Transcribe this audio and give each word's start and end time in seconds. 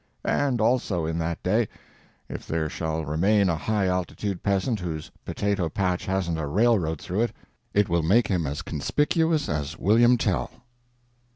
And 0.25 0.59
also 0.59 1.05
in 1.05 1.19
that 1.19 1.43
day, 1.43 1.67
if 2.27 2.47
there 2.47 2.69
shall 2.69 3.05
remain 3.05 3.49
a 3.49 3.55
high 3.55 3.85
altitude 3.85 4.41
peasant 4.41 4.79
whose 4.79 5.11
potato 5.25 5.69
patch 5.69 6.07
hasn't 6.07 6.39
a 6.39 6.47
railroad 6.47 6.99
through 6.99 7.21
it, 7.21 7.33
it 7.75 7.87
will 7.87 8.01
make 8.01 8.27
him 8.27 8.47
as 8.47 8.63
conspicuous 8.63 9.47
as 9.47 9.77
William 9.77 10.17
Tell. 10.17 10.49